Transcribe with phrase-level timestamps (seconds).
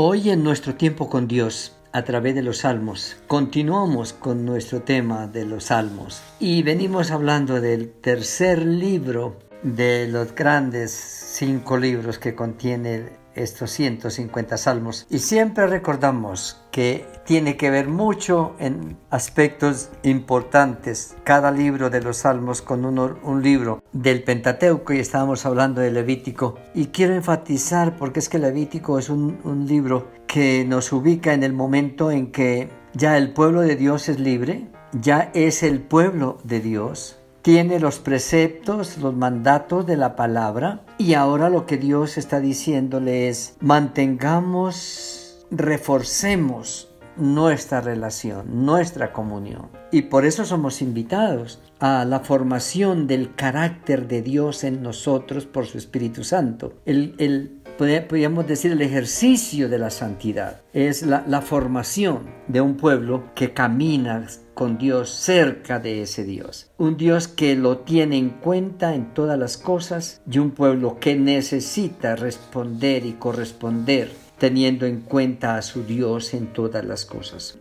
[0.00, 5.26] Hoy en nuestro tiempo con Dios, a través de los salmos, continuamos con nuestro tema
[5.26, 6.22] de los salmos.
[6.38, 13.08] Y venimos hablando del tercer libro de los grandes cinco libros que contiene
[13.42, 15.06] estos 150 salmos.
[15.10, 22.18] Y siempre recordamos que tiene que ver mucho en aspectos importantes cada libro de los
[22.18, 26.58] salmos con un libro del Pentateuco y estábamos hablando de Levítico.
[26.74, 31.42] Y quiero enfatizar porque es que Levítico es un, un libro que nos ubica en
[31.42, 36.38] el momento en que ya el pueblo de Dios es libre, ya es el pueblo
[36.44, 37.17] de Dios,
[37.48, 43.30] tiene los preceptos, los mandatos de la palabra y ahora lo que Dios está diciéndole
[43.30, 49.70] es mantengamos, reforcemos nuestra relación, nuestra comunión.
[49.90, 55.64] Y por eso somos invitados a la formación del carácter de Dios en nosotros por
[55.64, 56.74] su Espíritu Santo.
[56.84, 63.32] El, podríamos decir el ejercicio de la santidad, es la, la formación de un pueblo
[63.34, 66.70] que camina con Dios cerca de ese Dios.
[66.76, 71.14] Un Dios que lo tiene en cuenta en todas las cosas y un pueblo que
[71.14, 77.58] necesita responder y corresponder teniendo en cuenta a su Dios en todas las cosas.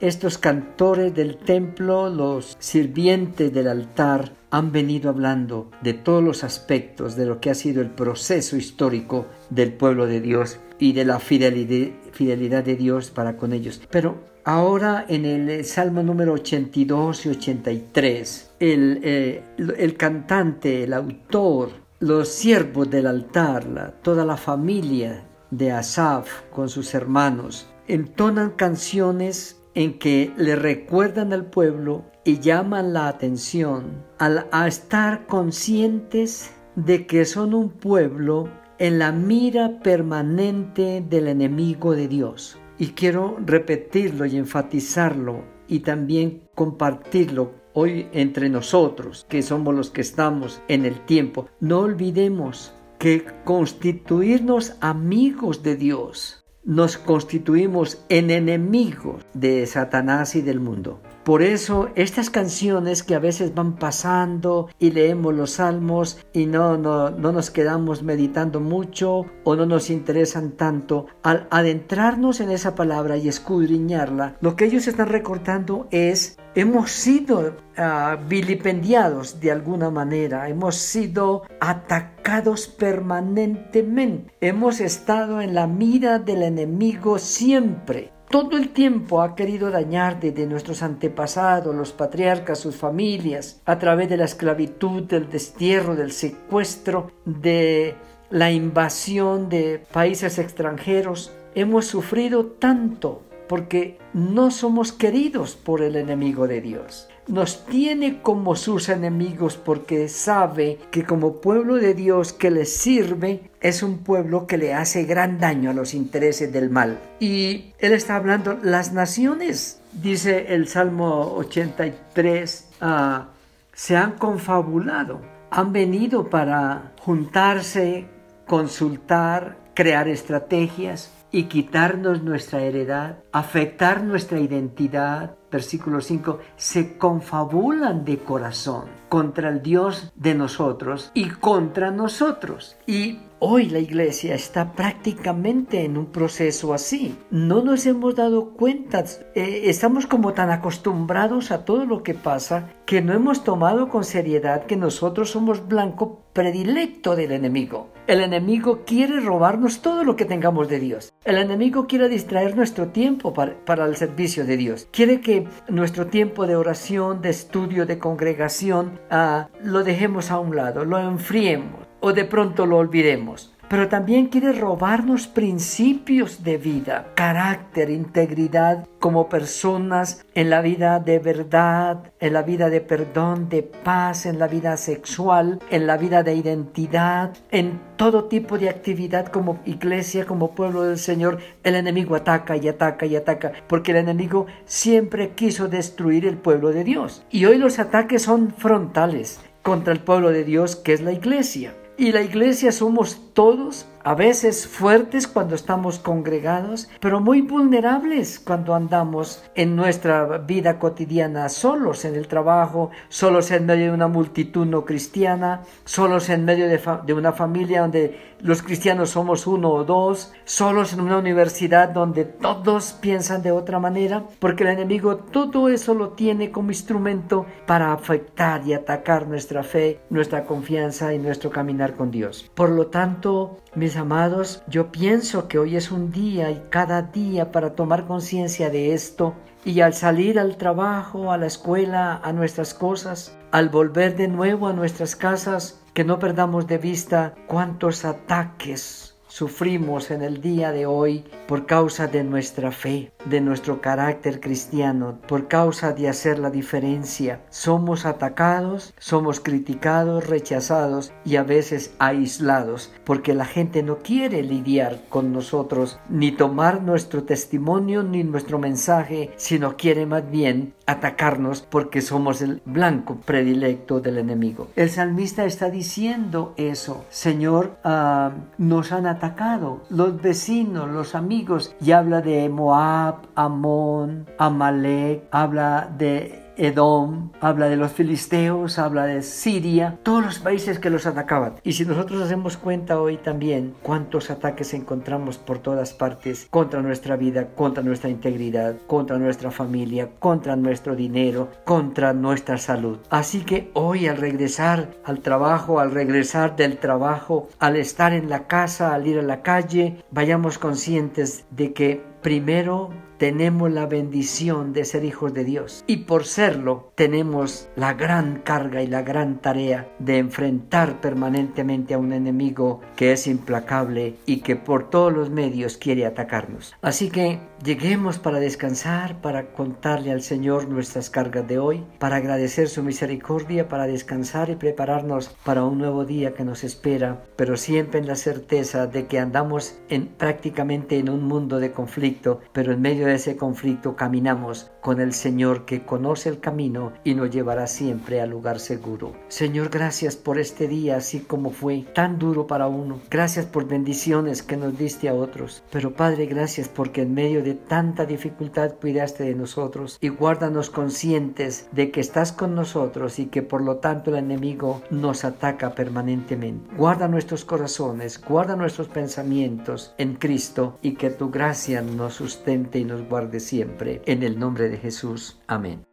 [0.00, 7.16] estos cantores del templo, los sirvientes del altar, han venido hablando de todos los aspectos
[7.16, 11.18] de lo que ha sido el proceso histórico del pueblo de Dios y de la
[11.20, 13.82] fidelidad, de Dios para con ellos.
[13.90, 19.42] Pero ahora en el Salmo número 82 y 83, el, eh,
[19.76, 26.94] el cantante, el autor, los siervos del altar, toda la familia de Asaf con sus
[26.94, 34.66] hermanos, entonan canciones en que le recuerdan al pueblo y llaman la atención al, a
[34.66, 42.58] estar conscientes de que son un pueblo en la mira permanente del enemigo de Dios.
[42.78, 50.00] Y quiero repetirlo y enfatizarlo y también compartirlo hoy entre nosotros, que somos los que
[50.00, 51.46] estamos en el tiempo.
[51.60, 60.60] No olvidemos que constituirnos amigos de Dios, nos constituimos en enemigos de Satanás y del
[60.60, 61.00] mundo.
[61.28, 66.78] Por eso estas canciones que a veces van pasando y leemos los salmos y no,
[66.78, 72.74] no, no nos quedamos meditando mucho o no nos interesan tanto, al adentrarnos en esa
[72.74, 79.90] palabra y escudriñarla, lo que ellos están recordando es hemos sido ah, vilipendiados de alguna
[79.90, 88.70] manera, hemos sido atacados permanentemente, hemos estado en la mira del enemigo siempre todo el
[88.70, 94.24] tiempo ha querido dañar desde nuestros antepasados, los patriarcas, sus familias, a través de la
[94.24, 97.94] esclavitud, del destierro, del secuestro, de
[98.30, 101.32] la invasión de países extranjeros.
[101.54, 108.56] Hemos sufrido tanto porque no somos queridos por el enemigo de Dios nos tiene como
[108.56, 114.46] sus enemigos porque sabe que como pueblo de Dios que le sirve es un pueblo
[114.46, 116.98] que le hace gran daño a los intereses del mal.
[117.20, 123.28] Y él está hablando, las naciones, dice el Salmo 83, ah,
[123.74, 128.06] se han confabulado, han venido para juntarse,
[128.46, 138.18] consultar, crear estrategias y quitarnos nuestra heredad, afectar nuestra identidad, versículo 5, se confabulan de
[138.18, 142.76] corazón contra el Dios de nosotros y contra nosotros.
[142.86, 147.16] Y hoy la iglesia está prácticamente en un proceso así.
[147.30, 149.04] No nos hemos dado cuenta,
[149.34, 154.04] eh, estamos como tan acostumbrados a todo lo que pasa que no hemos tomado con
[154.04, 157.88] seriedad que nosotros somos blanco predilecto del enemigo.
[158.06, 161.12] El enemigo quiere robarnos todo lo que tengamos de Dios.
[161.24, 164.88] El enemigo quiere distraer nuestro tiempo para, el servicio de Dios.
[164.92, 170.56] Quiere que nuestro tiempo de oración, de estudio, de congregación, ah, lo dejemos a un
[170.56, 177.12] lado, lo enfriemos o de pronto lo olvidemos pero también quiere robarnos principios de vida,
[177.14, 183.62] carácter, integridad como personas en la vida de verdad, en la vida de perdón, de
[183.62, 189.26] paz, en la vida sexual, en la vida de identidad, en todo tipo de actividad
[189.26, 191.38] como iglesia, como pueblo del Señor.
[191.62, 196.70] El enemigo ataca y ataca y ataca, porque el enemigo siempre quiso destruir el pueblo
[196.70, 197.24] de Dios.
[197.30, 201.74] Y hoy los ataques son frontales contra el pueblo de Dios que es la iglesia.
[201.98, 208.74] Y la iglesia somos todos a veces fuertes cuando estamos congregados, pero muy vulnerables cuando
[208.74, 214.64] andamos en nuestra vida cotidiana solos en el trabajo, solos en medio de una multitud
[214.64, 219.84] no cristiana, solos en medio de, de una familia donde los cristianos somos uno o
[219.84, 225.68] dos, solos en una universidad donde todos piensan de otra manera, porque el enemigo todo
[225.68, 231.50] eso lo tiene como instrumento para afectar y atacar nuestra fe, nuestra confianza y nuestro
[231.50, 232.50] caminar con Dios.
[232.54, 237.52] Por lo tanto, mis amados, yo pienso que hoy es un día y cada día
[237.52, 239.34] para tomar conciencia de esto.
[239.64, 244.68] Y al salir al trabajo, a la escuela, a nuestras cosas, al volver de nuevo
[244.68, 250.86] a nuestras casas, que no perdamos de vista cuántos ataques sufrimos en el día de
[250.86, 256.50] hoy por causa de nuestra fe, de nuestro carácter cristiano, por causa de hacer la
[256.50, 257.40] diferencia.
[257.50, 265.02] Somos atacados, somos criticados, rechazados y a veces aislados, porque la gente no quiere lidiar
[265.08, 272.00] con nosotros, ni tomar nuestro testimonio, ni nuestro mensaje, sino quiere más bien atacarnos porque
[272.00, 274.68] somos el blanco predilecto del enemigo.
[274.74, 281.92] El salmista está diciendo eso, Señor, ah, nos han atacado los vecinos, los amigos, y
[281.92, 289.98] habla de Moab, Amón, Amalek, habla de Edom, habla de los filisteos, habla de Siria,
[290.02, 291.54] todos los países que los atacaban.
[291.62, 297.16] Y si nosotros hacemos cuenta hoy también cuántos ataques encontramos por todas partes contra nuestra
[297.16, 302.98] vida, contra nuestra integridad, contra nuestra familia, contra nuestro dinero, contra nuestra salud.
[303.08, 308.46] Así que hoy al regresar al trabajo, al regresar del trabajo, al estar en la
[308.46, 314.84] casa, al ir a la calle, vayamos conscientes de que primero tenemos la bendición de
[314.84, 319.88] ser hijos de Dios y por serlo tenemos la gran carga y la gran tarea
[319.98, 325.76] de enfrentar permanentemente a un enemigo que es implacable y que por todos los medios
[325.76, 326.74] quiere atacarnos.
[326.80, 332.68] Así que lleguemos para descansar, para contarle al Señor nuestras cargas de hoy, para agradecer
[332.68, 337.98] su misericordia, para descansar y prepararnos para un nuevo día que nos espera, pero siempre
[337.98, 342.80] en la certeza de que andamos en prácticamente en un mundo de conflicto, pero en
[342.80, 347.66] medio de ese conflicto caminamos con el Señor que conoce el camino y nos llevará
[347.66, 349.14] siempre al lugar seguro.
[349.28, 353.00] Señor, gracias por este día así como fue, tan duro para uno.
[353.10, 355.62] Gracias por bendiciones que nos diste a otros.
[355.70, 361.68] Pero Padre, gracias porque en medio de tanta dificultad cuidaste de nosotros y guárdanos conscientes
[361.72, 366.74] de que estás con nosotros y que por lo tanto el enemigo nos ataca permanentemente.
[366.76, 372.84] Guarda nuestros corazones, guarda nuestros pensamientos en Cristo y que tu gracia nos sustente y
[373.04, 374.02] guarde siempre.
[374.06, 375.40] En el nombre de Jesús.
[375.46, 375.87] Amén.